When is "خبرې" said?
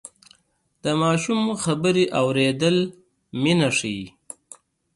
1.63-2.05